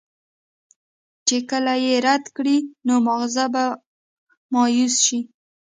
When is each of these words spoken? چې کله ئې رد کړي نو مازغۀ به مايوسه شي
چې 1.27 1.37
کله 1.49 1.73
ئې 1.83 1.93
رد 2.07 2.25
کړي 2.35 2.57
نو 2.87 2.95
مازغۀ 3.07 3.45
به 3.53 3.65
مايوسه 4.53 4.99
شي 5.05 5.19